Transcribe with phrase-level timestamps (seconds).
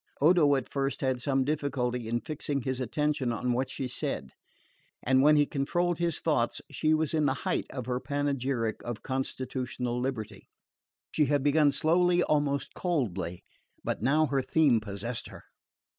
[0.19, 4.31] Odo at first had some difficulty in fixing his attention on what she said;
[5.03, 9.03] and when he controlled his thoughts she was in the height of her panegyric of
[9.03, 10.47] constitutional liberty.
[11.11, 13.43] She had begun slowly, almost coldly;
[13.83, 15.43] but now her theme possessed her.